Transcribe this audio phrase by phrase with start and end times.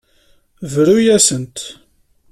[0.71, 1.55] Brut-asent.